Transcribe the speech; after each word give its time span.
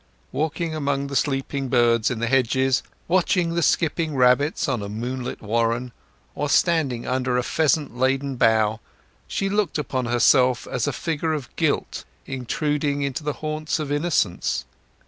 Walking 0.31 0.73
among 0.73 1.05
the 1.05 1.15
sleeping 1.15 1.67
birds 1.67 2.09
in 2.09 2.17
the 2.17 2.25
hedges, 2.25 2.81
watching 3.07 3.53
the 3.53 3.61
skipping 3.61 4.15
rabbits 4.15 4.67
on 4.67 4.81
a 4.81 4.89
moonlit 4.89 5.43
warren, 5.43 5.91
or 6.33 6.49
standing 6.49 7.05
under 7.05 7.37
a 7.37 7.43
pheasant 7.43 7.95
laden 7.95 8.35
bough, 8.35 8.79
she 9.27 9.47
looked 9.47 9.77
upon 9.77 10.05
herself 10.07 10.65
as 10.65 10.87
a 10.87 10.91
figure 10.91 11.33
of 11.33 11.55
Guilt 11.55 12.03
intruding 12.25 13.03
into 13.03 13.23
the 13.23 13.33
haunts 13.43 13.77
of 13.77 13.91
Innocence. 13.91 14.65